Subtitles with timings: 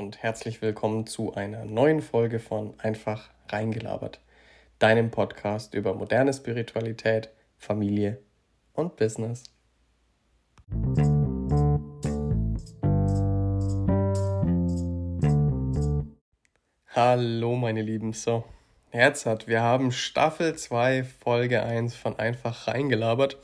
[0.00, 4.18] und herzlich willkommen zu einer neuen Folge von Einfach reingelabert,
[4.78, 8.18] deinem Podcast über moderne Spiritualität, Familie
[8.72, 9.44] und Business.
[16.86, 18.44] Hallo meine Lieben, so,
[18.88, 23.36] Herzhat, wir haben Staffel 2, Folge 1 von Einfach reingelabert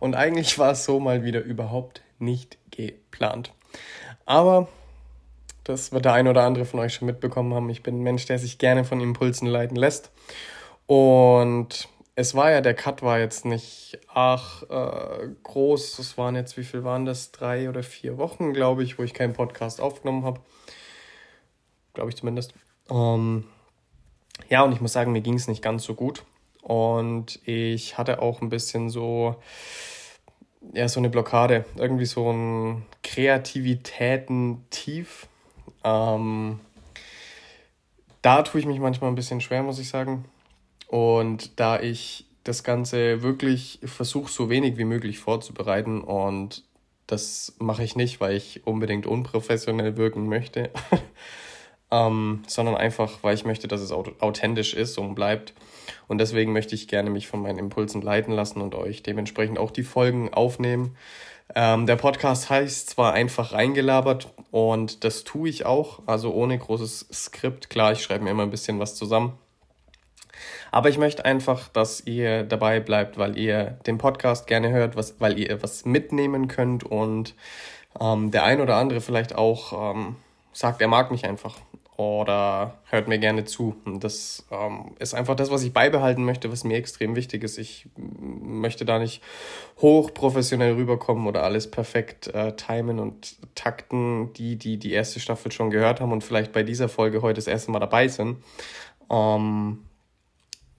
[0.00, 3.52] und eigentlich war es so mal wieder überhaupt nicht geplant.
[4.26, 4.66] Aber
[5.64, 7.70] das wird der ein oder andere von euch schon mitbekommen haben.
[7.70, 10.10] Ich bin ein Mensch, der sich gerne von Impulsen leiten lässt.
[10.86, 15.96] Und es war ja, der Cut war jetzt nicht ach äh, groß.
[15.96, 17.32] Das waren jetzt, wie viel waren das?
[17.32, 20.40] Drei oder vier Wochen, glaube ich, wo ich keinen Podcast aufgenommen habe.
[21.94, 22.54] Glaube ich zumindest.
[22.90, 23.44] Ähm,
[24.48, 26.24] ja, und ich muss sagen, mir ging es nicht ganz so gut.
[26.60, 29.36] Und ich hatte auch ein bisschen so,
[30.74, 31.64] ja, so eine Blockade.
[31.76, 35.28] Irgendwie so ein Kreativitäten-Tief
[35.84, 36.60] ähm,
[38.22, 40.24] da tue ich mich manchmal ein bisschen schwer, muss ich sagen.
[40.88, 46.64] Und da ich das Ganze wirklich versuche, so wenig wie möglich vorzubereiten und
[47.06, 50.70] das mache ich nicht, weil ich unbedingt unprofessionell wirken möchte,
[51.90, 55.52] ähm, sondern einfach, weil ich möchte, dass es authentisch ist und bleibt.
[56.08, 59.70] Und deswegen möchte ich gerne mich von meinen Impulsen leiten lassen und euch dementsprechend auch
[59.70, 60.96] die Folgen aufnehmen.
[61.54, 67.08] Ähm, der Podcast heißt zwar einfach reingelabert und das tue ich auch, also ohne großes
[67.12, 67.68] Skript.
[67.70, 69.38] Klar, ich schreibe mir immer ein bisschen was zusammen.
[70.70, 75.20] Aber ich möchte einfach, dass ihr dabei bleibt, weil ihr den Podcast gerne hört, was,
[75.20, 77.34] weil ihr was mitnehmen könnt und
[78.00, 80.16] ähm, der ein oder andere vielleicht auch ähm,
[80.52, 81.56] sagt, er mag mich einfach
[82.02, 83.76] oder hört mir gerne zu.
[83.84, 87.58] Und das ähm, ist einfach das, was ich beibehalten möchte, was mir extrem wichtig ist.
[87.58, 89.22] Ich möchte da nicht
[89.80, 95.70] hochprofessionell rüberkommen oder alles perfekt äh, timen und takten, die, die die erste Staffel schon
[95.70, 98.38] gehört haben und vielleicht bei dieser Folge heute das erste Mal dabei sind.
[99.10, 99.84] Ähm,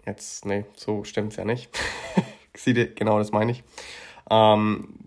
[0.06, 1.69] jetzt, nee, so stimmt's ja nicht.
[2.95, 3.63] genau das meine ich.
[4.29, 5.03] Ähm,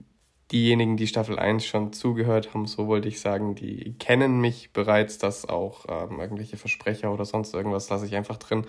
[0.53, 5.19] diejenigen, die Staffel 1 schon zugehört haben, so wollte ich sagen, die kennen mich bereits,
[5.19, 8.65] dass auch ähm, irgendwelche Versprecher oder sonst irgendwas lasse ich einfach drin,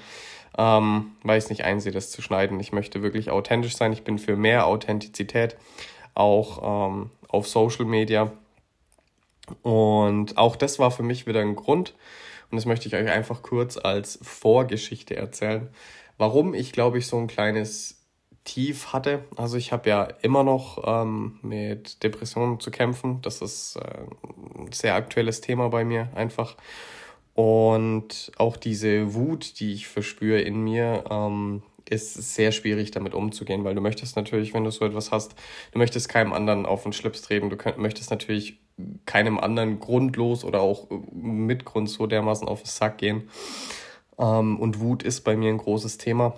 [0.58, 2.60] ähm, weil ich es nicht einsehe, das zu schneiden.
[2.60, 3.94] Ich möchte wirklich authentisch sein.
[3.94, 5.56] Ich bin für mehr Authentizität,
[6.16, 8.32] auch ähm, auf Social Media.
[9.62, 11.94] Und auch das war für mich wieder ein Grund.
[12.50, 15.70] Und das möchte ich euch einfach kurz als Vorgeschichte erzählen,
[16.18, 17.97] warum ich, glaube ich, so ein kleines
[18.48, 19.26] tief hatte.
[19.36, 23.22] Also ich habe ja immer noch ähm, mit Depressionen zu kämpfen.
[23.22, 23.82] Das ist äh,
[24.58, 26.56] ein sehr aktuelles Thema bei mir einfach.
[27.36, 33.64] Und auch diese Wut, die ich verspüre in mir, ähm, ist sehr schwierig damit umzugehen,
[33.64, 35.36] weil du möchtest natürlich, wenn du so etwas hast,
[35.72, 38.60] du möchtest keinem anderen auf den Schlips treten, du könnt, möchtest natürlich
[39.06, 43.30] keinem anderen grundlos oder auch mit Grund so dermaßen auf den Sack gehen.
[44.18, 46.34] Ähm, und Wut ist bei mir ein großes Thema.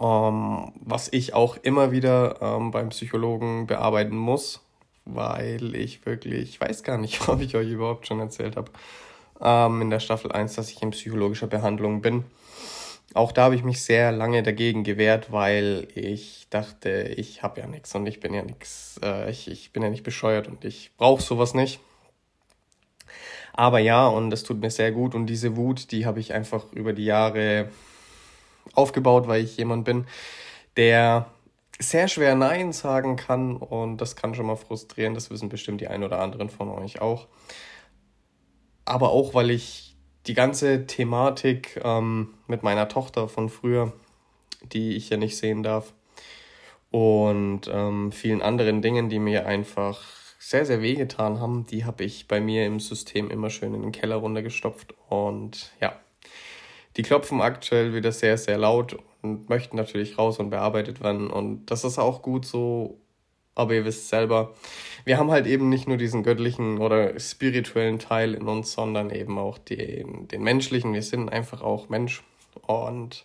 [0.00, 4.60] Ähm, was ich auch immer wieder ähm, beim Psychologen bearbeiten muss,
[5.06, 8.70] weil ich wirklich, ich weiß gar nicht, ob ich euch überhaupt schon erzählt habe,
[9.40, 12.24] ähm, in der Staffel 1, dass ich in psychologischer Behandlung bin.
[13.14, 17.66] Auch da habe ich mich sehr lange dagegen gewehrt, weil ich dachte, ich habe ja
[17.66, 20.90] nichts und ich bin ja nichts, äh, ich, ich bin ja nicht bescheuert und ich
[20.98, 21.80] brauche sowas nicht.
[23.54, 26.70] Aber ja, und es tut mir sehr gut und diese Wut, die habe ich einfach
[26.72, 27.70] über die Jahre
[28.74, 30.06] aufgebaut, weil ich jemand bin,
[30.76, 31.30] der
[31.78, 35.14] sehr schwer Nein sagen kann und das kann schon mal frustrieren.
[35.14, 37.26] Das wissen bestimmt die ein oder anderen von euch auch.
[38.84, 39.96] Aber auch, weil ich
[40.26, 43.92] die ganze Thematik ähm, mit meiner Tochter von früher,
[44.72, 45.92] die ich ja nicht sehen darf,
[46.90, 50.02] und ähm, vielen anderen Dingen, die mir einfach
[50.38, 53.92] sehr, sehr wehgetan haben, die habe ich bei mir im System immer schön in den
[53.92, 54.94] Keller runtergestopft.
[55.08, 55.98] Und ja,
[56.96, 61.30] die klopfen aktuell wieder sehr, sehr laut und möchten natürlich raus und bearbeitet werden.
[61.30, 62.98] Und das ist auch gut so.
[63.54, 64.54] Aber ihr wisst selber,
[65.04, 69.38] wir haben halt eben nicht nur diesen göttlichen oder spirituellen Teil in uns, sondern eben
[69.38, 70.92] auch den, den menschlichen.
[70.92, 72.22] Wir sind einfach auch Mensch.
[72.66, 73.24] Und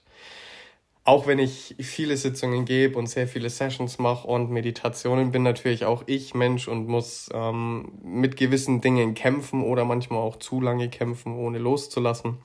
[1.03, 5.83] auch wenn ich viele Sitzungen gebe und sehr viele Sessions mache und Meditationen, bin natürlich
[5.83, 10.89] auch ich Mensch und muss ähm, mit gewissen Dingen kämpfen oder manchmal auch zu lange
[10.89, 12.37] kämpfen, ohne loszulassen.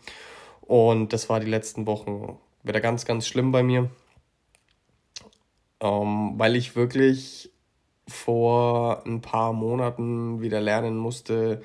[0.67, 3.89] Und das war die letzten Wochen wieder ganz, ganz schlimm bei mir,
[5.81, 7.51] ähm, weil ich wirklich
[8.09, 11.63] vor ein paar Monaten wieder lernen musste,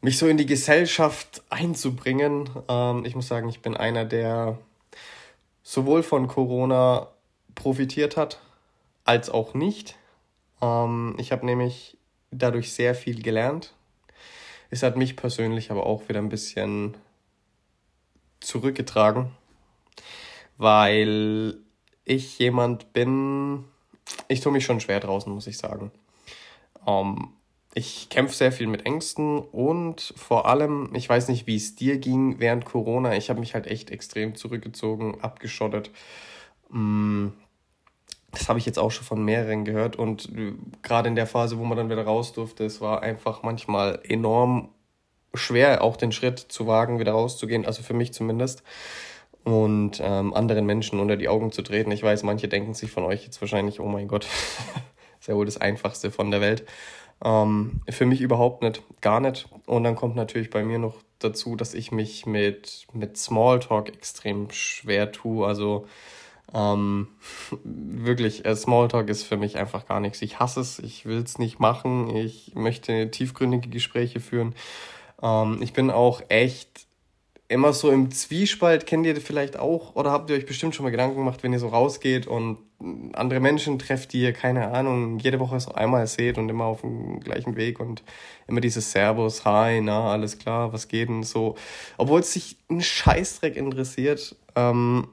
[0.00, 2.48] mich so in die Gesellschaft einzubringen.
[2.68, 4.58] Ähm, ich muss sagen, ich bin einer, der
[5.62, 7.08] sowohl von Corona
[7.54, 8.40] profitiert hat,
[9.04, 9.96] als auch nicht.
[10.62, 11.98] Ähm, ich habe nämlich
[12.30, 13.74] dadurch sehr viel gelernt
[14.70, 16.96] Es hat mich persönlich aber auch wieder ein bisschen
[18.40, 19.30] zurückgetragen,
[20.56, 21.58] weil
[22.04, 23.64] ich jemand bin,
[24.28, 25.92] ich tue mich schon schwer draußen, muss ich sagen.
[26.86, 27.30] Ähm,
[27.74, 31.98] ich kämpfe sehr viel mit Ängsten und vor allem, ich weiß nicht, wie es dir
[31.98, 33.16] ging während Corona.
[33.16, 35.90] Ich habe mich halt echt extrem zurückgezogen, abgeschottet.
[36.70, 37.28] Mm,
[38.32, 41.58] das habe ich jetzt auch schon von mehreren gehört und äh, gerade in der Phase,
[41.58, 44.70] wo man dann wieder raus durfte, es war einfach manchmal enorm
[45.34, 48.62] schwer, auch den Schritt zu wagen, wieder rauszugehen, also für mich zumindest
[49.44, 51.90] und ähm, anderen Menschen unter die Augen zu treten.
[51.90, 54.24] Ich weiß, manche denken sich von euch jetzt wahrscheinlich, oh mein Gott,
[55.20, 56.64] ist ja wohl das Einfachste von der Welt.
[57.24, 59.48] Ähm, für mich überhaupt nicht, gar nicht.
[59.66, 64.50] Und dann kommt natürlich bei mir noch dazu, dass ich mich mit, mit Smalltalk extrem
[64.50, 65.46] schwer tue.
[65.46, 65.86] Also
[66.54, 67.08] ähm,
[67.64, 70.22] wirklich, äh, Smalltalk ist für mich einfach gar nichts.
[70.22, 74.54] Ich hasse es, ich will es nicht machen, ich möchte tiefgründige Gespräche führen.
[75.22, 76.86] Ähm, ich bin auch echt
[77.50, 79.96] immer so im Zwiespalt, kennt ihr vielleicht auch?
[79.96, 82.58] Oder habt ihr euch bestimmt schon mal Gedanken gemacht, wenn ihr so rausgeht und
[83.12, 86.82] andere Menschen trefft, die ihr, keine Ahnung, jede Woche so einmal seht und immer auf
[86.82, 88.04] dem gleichen Weg und
[88.46, 91.56] immer dieses Servus, Hi, na, alles klar, was geht denn so.
[91.98, 95.08] Obwohl es sich ein Scheißdreck interessiert, ähm,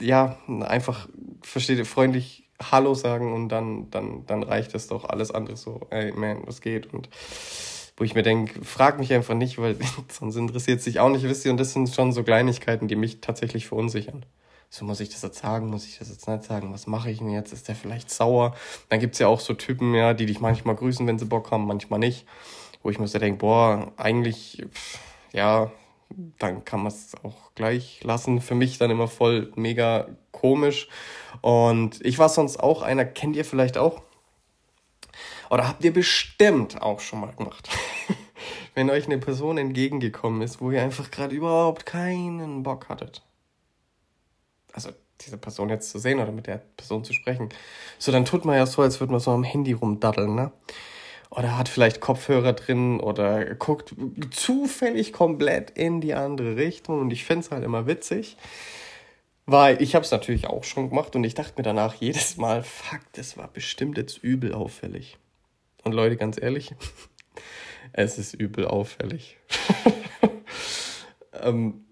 [0.00, 1.08] ja, einfach,
[1.42, 5.80] versteht ihr, freundlich Hallo sagen und dann, dann, dann reicht es doch alles andere so,
[5.90, 6.92] ey, man, was geht?
[6.92, 7.08] Und
[7.96, 9.76] wo ich mir denke, frag mich einfach nicht, weil
[10.08, 13.20] sonst interessiert sich auch nicht, wisst ihr, und das sind schon so Kleinigkeiten, die mich
[13.20, 14.24] tatsächlich verunsichern.
[14.70, 17.18] So, muss ich das jetzt sagen, muss ich das jetzt nicht sagen, was mache ich
[17.18, 18.56] denn jetzt, ist der vielleicht sauer?
[18.88, 21.66] Dann gibt's ja auch so Typen, ja, die dich manchmal grüßen, wenn sie Bock haben,
[21.66, 22.26] manchmal nicht,
[22.82, 24.66] wo ich mir so denke, boah, eigentlich,
[25.32, 25.70] ja,
[26.38, 28.40] dann kann man es auch gleich lassen.
[28.40, 30.88] Für mich dann immer voll mega komisch.
[31.40, 34.02] Und ich war sonst auch einer, kennt ihr vielleicht auch?
[35.50, 37.68] Oder habt ihr bestimmt auch schon mal gemacht.
[38.74, 43.22] Wenn euch eine Person entgegengekommen ist, wo ihr einfach gerade überhaupt keinen Bock hattet.
[44.72, 47.48] Also diese Person jetzt zu sehen oder mit der Person zu sprechen.
[47.98, 50.52] So, dann tut man ja so, als würde man so am Handy rumdaddeln, ne?
[51.30, 53.94] Oder hat vielleicht Kopfhörer drin oder guckt
[54.30, 57.00] zufällig komplett in die andere Richtung.
[57.00, 58.36] Und ich finde es halt immer witzig.
[59.46, 62.62] Weil ich habe es natürlich auch schon gemacht und ich dachte mir danach jedes Mal,
[62.62, 65.18] fuck, das war bestimmt jetzt übel auffällig.
[65.84, 66.74] Und Leute, ganz ehrlich,
[67.92, 69.38] es ist übel auffällig.
[71.42, 71.84] ähm,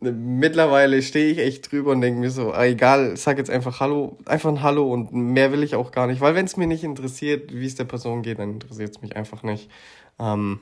[0.00, 4.18] mittlerweile stehe ich echt drüber und denke mir so, ah, egal, sag jetzt einfach Hallo,
[4.24, 6.84] einfach ein Hallo und mehr will ich auch gar nicht, weil wenn es mir nicht
[6.84, 9.70] interessiert, wie es der Person geht, dann interessiert es mich einfach nicht.
[10.18, 10.60] Ähm,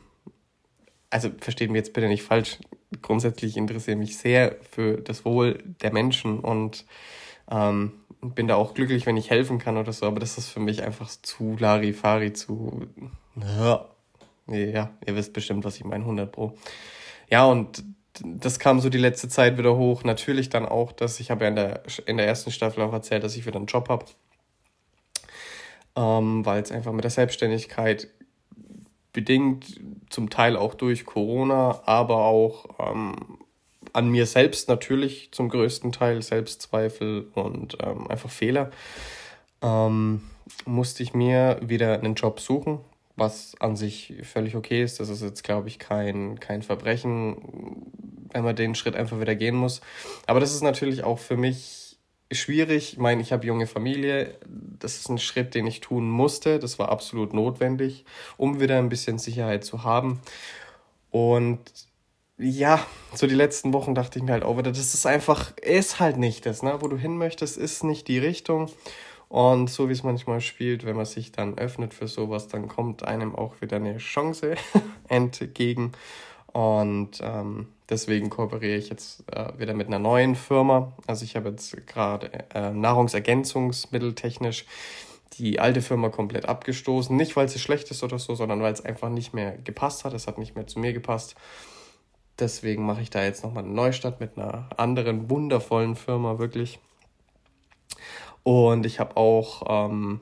[1.10, 2.58] also versteht mir jetzt bitte nicht falsch,
[3.02, 6.84] grundsätzlich interessiere mich sehr für das Wohl der Menschen und
[7.50, 10.60] ähm, bin da auch glücklich, wenn ich helfen kann oder so, aber das ist für
[10.60, 12.87] mich einfach zu Larifari, zu.
[14.48, 16.56] Ja, ihr wisst bestimmt, was ich meine, 100 Pro.
[17.28, 17.84] Ja, und
[18.22, 20.04] das kam so die letzte Zeit wieder hoch.
[20.04, 23.25] Natürlich dann auch, dass ich habe ja in der, in der ersten Staffel auch erzählt,
[23.25, 24.06] dass ich wieder einen Job habe.
[25.96, 28.08] Ähm, weil es einfach mit der Selbstständigkeit
[29.12, 33.35] bedingt, zum Teil auch durch Corona, aber auch ähm,
[33.96, 38.70] an mir selbst natürlich zum größten Teil Selbstzweifel und ähm, einfach Fehler,
[39.62, 40.22] ähm,
[40.66, 42.80] musste ich mir wieder einen Job suchen,
[43.16, 45.00] was an sich völlig okay ist.
[45.00, 47.37] Das ist jetzt, glaube ich, kein, kein Verbrechen,
[48.32, 49.80] wenn man den Schritt einfach wieder gehen muss.
[50.26, 51.97] Aber das ist natürlich auch für mich
[52.30, 52.92] schwierig.
[52.92, 54.35] Ich meine, ich habe junge Familie.
[54.78, 56.59] Das ist ein Schritt, den ich tun musste.
[56.59, 58.04] Das war absolut notwendig,
[58.37, 60.20] um wieder ein bisschen Sicherheit zu haben.
[61.11, 61.62] Und
[62.38, 66.00] ja, so die letzten Wochen dachte ich mir halt auch wieder, das ist einfach, ist
[66.00, 66.76] halt nicht das, ne?
[66.81, 68.71] Wo du hin möchtest, ist nicht die Richtung.
[69.28, 73.02] Und so wie es manchmal spielt, wenn man sich dann öffnet für sowas, dann kommt
[73.02, 74.55] einem auch wieder eine Chance
[75.09, 75.93] entgegen.
[76.52, 80.93] Und ähm, deswegen kooperiere ich jetzt äh, wieder mit einer neuen Firma.
[81.07, 84.64] Also ich habe jetzt gerade äh, Nahrungsergänzungsmittel technisch
[85.38, 87.14] die alte Firma komplett abgestoßen.
[87.16, 90.14] Nicht, weil sie schlecht ist oder so, sondern weil es einfach nicht mehr gepasst hat.
[90.14, 91.35] Es hat nicht mehr zu mir gepasst.
[92.38, 96.78] Deswegen mache ich da jetzt nochmal eine Neustart mit einer anderen wundervollen Firma, wirklich.
[98.43, 100.21] Und ich habe auch ähm,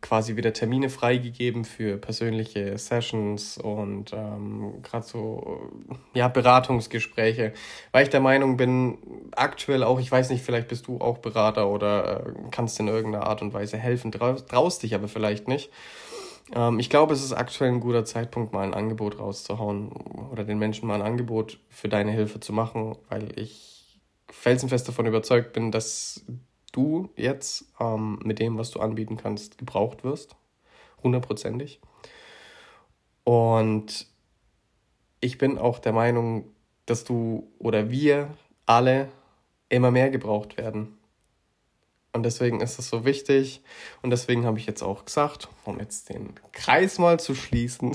[0.00, 5.68] quasi wieder Termine freigegeben für persönliche Sessions und ähm, gerade so
[6.14, 7.52] ja, Beratungsgespräche,
[7.90, 8.98] weil ich der Meinung bin,
[9.34, 13.26] aktuell auch, ich weiß nicht, vielleicht bist du auch Berater oder äh, kannst in irgendeiner
[13.26, 15.70] Art und Weise helfen, traust dich aber vielleicht nicht.
[16.54, 19.90] Ähm, ich glaube, es ist aktuell ein guter Zeitpunkt, mal ein Angebot rauszuhauen
[20.30, 24.00] oder den Menschen mal ein Angebot für deine Hilfe zu machen, weil ich
[24.30, 26.24] felsenfest davon überzeugt bin, dass
[26.72, 30.36] du jetzt ähm, mit dem, was du anbieten kannst, gebraucht wirst.
[31.02, 31.80] Hundertprozentig.
[33.24, 34.06] Und
[35.20, 36.50] ich bin auch der Meinung,
[36.86, 38.34] dass du oder wir
[38.66, 39.08] alle
[39.68, 40.97] immer mehr gebraucht werden.
[42.12, 43.62] Und deswegen ist es so wichtig.
[44.02, 47.94] Und deswegen habe ich jetzt auch gesagt, um jetzt den Kreis mal zu schließen,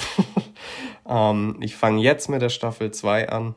[1.07, 3.55] ähm, ich fange jetzt mit der Staffel 2 an.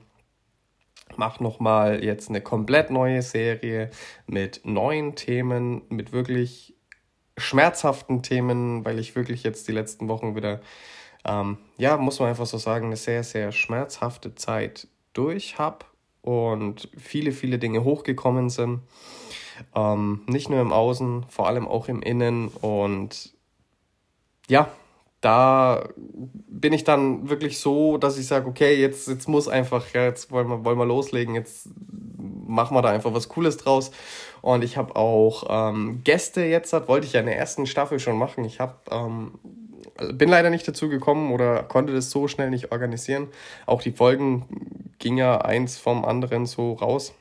[1.16, 3.90] Mach nochmal jetzt eine komplett neue Serie
[4.26, 6.74] mit neuen Themen, mit wirklich
[7.38, 10.60] schmerzhaften Themen, weil ich wirklich jetzt die letzten Wochen wieder,
[11.24, 15.84] ähm, ja, muss man einfach so sagen, eine sehr, sehr schmerzhafte Zeit durch habe
[16.26, 18.80] und viele, viele Dinge hochgekommen sind.
[19.74, 22.48] Ähm, nicht nur im Außen, vor allem auch im Innen.
[22.48, 23.32] Und
[24.48, 24.68] ja,
[25.20, 25.88] da
[26.48, 30.32] bin ich dann wirklich so, dass ich sage, okay, jetzt, jetzt muss einfach, ja, jetzt
[30.32, 31.68] wollen wir, wollen wir loslegen, jetzt
[32.18, 33.92] machen wir da einfach was Cooles draus.
[34.42, 38.18] Und ich habe auch ähm, Gäste jetzt, wollte ich ja in der ersten Staffel schon
[38.18, 38.44] machen.
[38.44, 39.38] Ich habe ähm,
[40.12, 43.28] bin leider nicht dazu gekommen oder konnte das so schnell nicht organisieren.
[43.64, 44.44] Auch die Folgen
[44.98, 47.14] ging ja eins vom anderen so raus.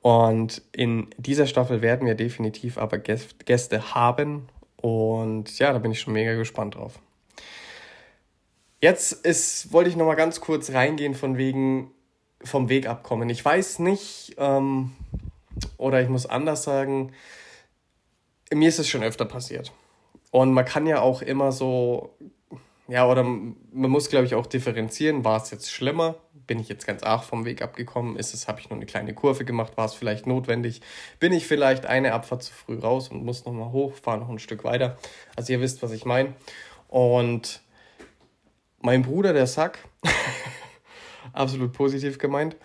[0.00, 4.48] Und in dieser Staffel werden wir definitiv aber Gäste haben.
[4.76, 6.98] Und ja, da bin ich schon mega gespannt drauf.
[8.80, 11.90] Jetzt ist, wollte ich noch mal ganz kurz reingehen von wegen
[12.42, 13.28] vom Weg abkommen.
[13.28, 14.92] Ich weiß nicht, ähm,
[15.76, 17.12] oder ich muss anders sagen,
[18.52, 19.72] mir ist es schon öfter passiert.
[20.30, 22.14] Und man kann ja auch immer so,
[22.90, 26.16] ja, oder man muss, glaube ich, auch differenzieren, war es jetzt schlimmer?
[26.32, 28.16] Bin ich jetzt ganz arg vom Weg abgekommen?
[28.16, 29.76] Ist es, habe ich nur eine kleine Kurve gemacht?
[29.76, 30.80] War es vielleicht notwendig?
[31.20, 34.40] Bin ich vielleicht eine Abfahrt zu früh raus und muss nochmal hoch, fahre noch ein
[34.40, 34.98] Stück weiter?
[35.36, 36.34] Also ihr wisst, was ich meine.
[36.88, 37.60] Und
[38.80, 39.78] mein Bruder, der Sack,
[41.32, 42.56] absolut positiv gemeint,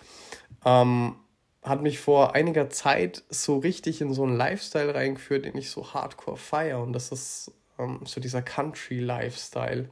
[0.64, 1.14] ähm,
[1.62, 5.94] hat mich vor einiger Zeit so richtig in so einen Lifestyle reingeführt, den ich so
[5.94, 6.82] hardcore feiere.
[6.82, 9.88] Und das ist ähm, so dieser Country-Lifestyle.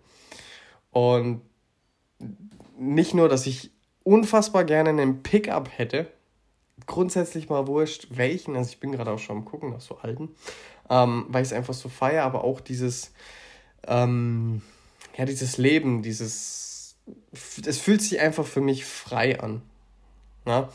[0.95, 1.43] Und
[2.79, 3.73] nicht nur, dass ich
[4.05, 6.07] unfassbar gerne einen Pickup hätte,
[6.87, 10.37] grundsätzlich mal wurscht, welchen, also ich bin gerade auch schon am gucken nach so alten,
[10.89, 13.13] ähm, weil ich es einfach so feiere, aber auch dieses,
[13.89, 14.63] ähm,
[15.17, 16.97] ja, dieses Leben, dieses,
[17.67, 19.63] es fühlt sich einfach für mich frei an.
[20.47, 20.69] Ja?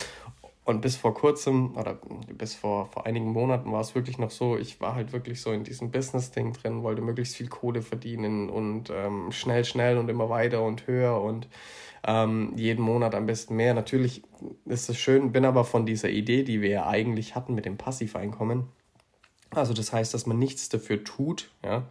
[0.69, 1.97] Und bis vor kurzem oder
[2.31, 5.51] bis vor, vor einigen Monaten war es wirklich noch so, ich war halt wirklich so
[5.51, 10.29] in diesem Business-Ding drin, wollte möglichst viel Kohle verdienen und ähm, schnell, schnell und immer
[10.29, 11.47] weiter und höher und
[12.05, 13.73] ähm, jeden Monat am besten mehr.
[13.73, 14.21] Natürlich
[14.65, 17.77] ist es schön, bin aber von dieser Idee, die wir ja eigentlich hatten mit dem
[17.77, 18.67] Passiveinkommen,
[19.49, 21.87] also das heißt, dass man nichts dafür tut, ja,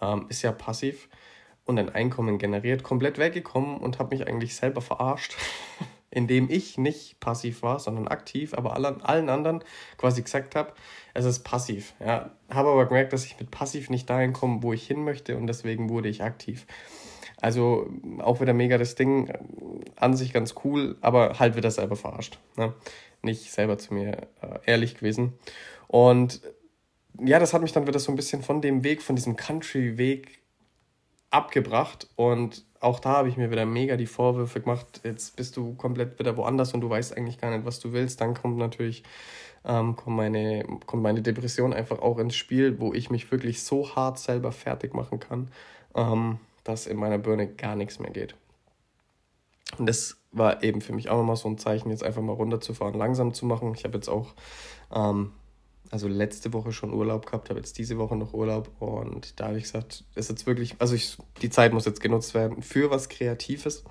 [0.00, 1.08] ähm, ist ja passiv
[1.64, 5.34] und ein Einkommen generiert, komplett weggekommen und habe mich eigentlich selber verarscht.
[6.16, 9.62] in dem ich nicht passiv war, sondern aktiv, aber allen, allen anderen
[9.98, 10.72] quasi gesagt habe,
[11.12, 11.92] es ist passiv.
[12.00, 12.30] Ja.
[12.48, 15.46] Habe aber gemerkt, dass ich mit passiv nicht dahin komme, wo ich hin möchte und
[15.46, 16.66] deswegen wurde ich aktiv.
[17.42, 19.30] Also auch wieder mega das Ding,
[19.96, 22.38] an sich ganz cool, aber halt wieder selber verarscht.
[22.56, 22.72] Ne?
[23.20, 25.34] Nicht selber zu mir äh, ehrlich gewesen.
[25.86, 26.40] Und
[27.22, 30.38] ja, das hat mich dann wieder so ein bisschen von dem Weg, von diesem Country-Weg
[31.30, 35.74] abgebracht und auch da habe ich mir wieder mega die Vorwürfe gemacht, jetzt bist du
[35.74, 38.20] komplett wieder woanders und du weißt eigentlich gar nicht, was du willst.
[38.20, 39.02] Dann kommt natürlich
[39.64, 43.96] ähm, kommt, meine, kommt meine Depression einfach auch ins Spiel, wo ich mich wirklich so
[43.96, 45.48] hart selber fertig machen kann,
[45.94, 48.36] ähm, dass in meiner Birne gar nichts mehr geht.
[49.78, 52.94] Und das war eben für mich auch nochmal so ein Zeichen, jetzt einfach mal runterzufahren,
[52.94, 53.74] langsam zu machen.
[53.74, 54.34] Ich habe jetzt auch
[54.94, 55.32] ähm,
[55.90, 59.58] also letzte Woche schon Urlaub gehabt, habe jetzt diese Woche noch Urlaub und da habe
[59.58, 63.08] ich gesagt, ist jetzt wirklich, also ich, die Zeit muss jetzt genutzt werden für was
[63.08, 63.84] Kreatives.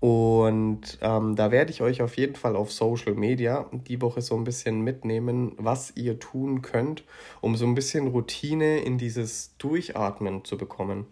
[0.00, 4.36] Und ähm, da werde ich euch auf jeden Fall auf Social Media die Woche so
[4.36, 7.02] ein bisschen mitnehmen, was ihr tun könnt,
[7.40, 11.06] um so ein bisschen Routine in dieses Durchatmen zu bekommen.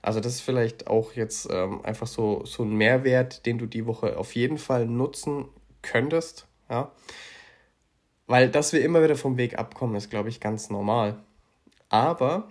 [0.00, 3.86] Also das ist vielleicht auch jetzt ähm, einfach so, so ein Mehrwert, den du die
[3.86, 5.46] Woche auf jeden Fall nutzen
[5.82, 6.46] könntest.
[6.70, 6.92] Ja?
[8.26, 11.22] Weil, dass wir immer wieder vom Weg abkommen, ist, glaube ich, ganz normal.
[11.88, 12.48] Aber,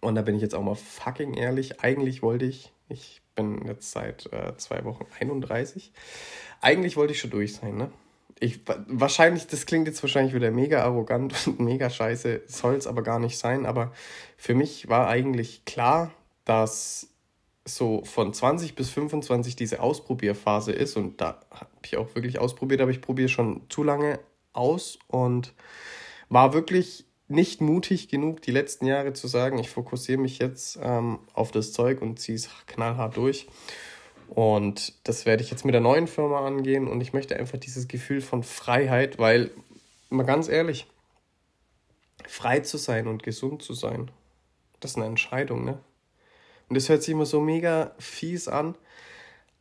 [0.00, 3.92] und da bin ich jetzt auch mal fucking ehrlich, eigentlich wollte ich, ich bin jetzt
[3.92, 5.92] seit äh, zwei Wochen 31,
[6.60, 7.90] eigentlich wollte ich schon durch sein, ne?
[8.38, 13.02] Ich, wahrscheinlich, das klingt jetzt wahrscheinlich wieder mega arrogant und mega scheiße, soll es aber
[13.02, 13.92] gar nicht sein, aber
[14.36, 16.12] für mich war eigentlich klar,
[16.44, 17.11] dass
[17.64, 22.80] so von 20 bis 25 diese Ausprobierphase ist und da habe ich auch wirklich ausprobiert,
[22.80, 24.18] aber ich probiere schon zu lange
[24.52, 25.54] aus und
[26.28, 31.20] war wirklich nicht mutig genug, die letzten Jahre zu sagen, ich fokussiere mich jetzt ähm,
[31.34, 33.46] auf das Zeug und ziehe es knallhart durch.
[34.28, 37.86] Und das werde ich jetzt mit der neuen Firma angehen und ich möchte einfach dieses
[37.86, 39.50] Gefühl von Freiheit, weil,
[40.08, 40.86] mal ganz ehrlich,
[42.26, 44.10] frei zu sein und gesund zu sein,
[44.80, 45.78] das ist eine Entscheidung, ne?
[46.72, 48.76] Und das hört sich immer so mega fies an.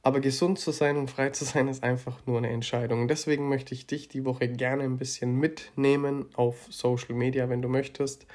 [0.01, 3.01] Aber gesund zu sein und frei zu sein ist einfach nur eine Entscheidung.
[3.01, 7.61] Und deswegen möchte ich dich die Woche gerne ein bisschen mitnehmen auf Social Media, wenn
[7.61, 8.25] du möchtest.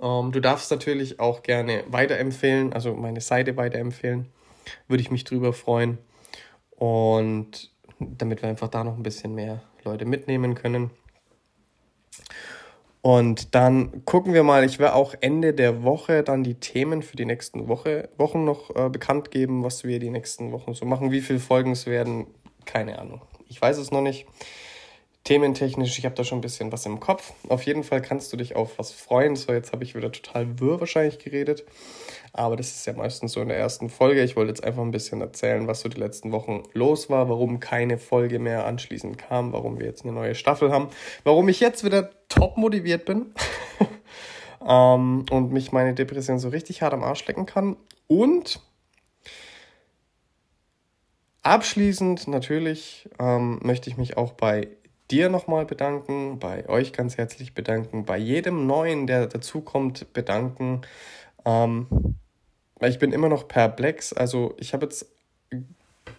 [0.00, 4.26] Ähm, du darfst natürlich auch gerne weiterempfehlen, also meine Seite weiterempfehlen.
[4.86, 5.98] Würde ich mich drüber freuen.
[6.70, 10.92] Und damit wir einfach da noch ein bisschen mehr Leute mitnehmen können.
[13.04, 17.16] Und dann gucken wir mal, ich werde auch Ende der Woche dann die Themen für
[17.16, 21.12] die nächsten Woche, Wochen noch äh, bekannt geben, was wir die nächsten Wochen so machen.
[21.12, 22.26] Wie viele Folgen es werden,
[22.64, 23.20] keine Ahnung.
[23.46, 24.24] Ich weiß es noch nicht.
[25.24, 27.32] Thementechnisch, ich habe da schon ein bisschen was im Kopf.
[27.48, 29.36] Auf jeden Fall kannst du dich auf was freuen.
[29.36, 31.64] So, jetzt habe ich wieder total wirr wahrscheinlich geredet.
[32.34, 34.22] Aber das ist ja meistens so in der ersten Folge.
[34.22, 37.58] Ich wollte jetzt einfach ein bisschen erzählen, was so die letzten Wochen los war, warum
[37.58, 40.88] keine Folge mehr anschließend kam, warum wir jetzt eine neue Staffel haben,
[41.22, 43.32] warum ich jetzt wieder top motiviert bin
[44.68, 47.76] ähm, und mich meine Depression so richtig hart am Arsch lecken kann.
[48.08, 48.60] Und
[51.42, 54.68] abschließend natürlich ähm, möchte ich mich auch bei
[55.10, 60.82] dir nochmal bedanken, bei euch ganz herzlich bedanken, bei jedem Neuen, der dazukommt, bedanken.
[61.44, 61.86] Ähm,
[62.80, 64.12] ich bin immer noch perplex.
[64.12, 65.06] Also ich habe jetzt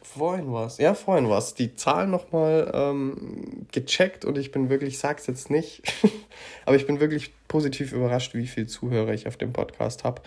[0.02, 5.00] vorhin was, ja vorhin was, die Zahlen nochmal ähm, gecheckt und ich bin wirklich, ich
[5.00, 5.84] sag's jetzt nicht,
[6.66, 10.22] aber ich bin wirklich positiv überrascht, wie viel Zuhörer ich auf dem Podcast habe.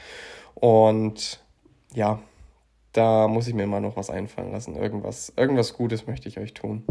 [0.54, 1.40] Und
[1.94, 2.20] ja,
[2.92, 4.76] da muss ich mir mal noch was einfallen lassen.
[4.76, 6.84] Irgendwas, irgendwas Gutes möchte ich euch tun.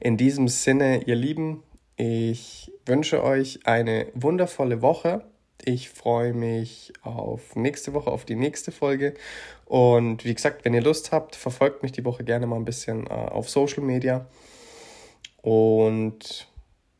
[0.00, 1.62] In diesem Sinne, ihr Lieben,
[1.96, 5.24] ich wünsche euch eine wundervolle Woche.
[5.64, 9.14] Ich freue mich auf nächste Woche, auf die nächste Folge.
[9.66, 13.06] Und wie gesagt, wenn ihr Lust habt, verfolgt mich die Woche gerne mal ein bisschen
[13.06, 14.26] äh, auf Social Media.
[15.42, 16.48] Und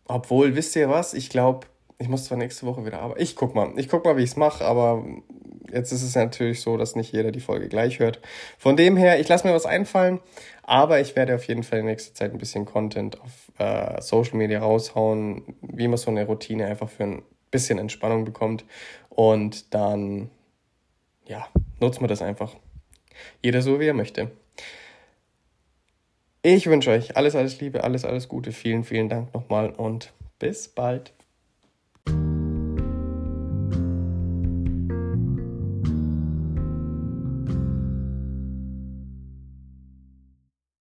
[0.07, 1.15] obwohl, wisst ihr was?
[1.15, 1.67] Ich glaube,
[1.99, 3.23] ich muss zwar nächste Woche wieder arbeiten.
[3.23, 3.73] Ich guck mal.
[3.77, 5.04] Ich guck mal, wie ich es mache, aber
[5.73, 8.21] jetzt ist es natürlich so, dass nicht jeder die Folge gleich hört.
[8.59, 10.21] Von dem her, ich lasse mir was einfallen,
[10.63, 14.37] aber ich werde auf jeden Fall in nächster Zeit ein bisschen Content auf äh, Social
[14.37, 18.65] Media raushauen, wie man so eine Routine einfach für ein bisschen Entspannung bekommt.
[19.09, 20.30] Und dann,
[21.26, 21.49] ja,
[21.80, 22.54] nutzt man das einfach.
[23.43, 24.30] Jeder so, wie er möchte.
[26.43, 28.52] Ich wünsche euch alles, alles Liebe, alles, alles Gute.
[28.52, 31.13] Vielen, vielen Dank nochmal und bis bald.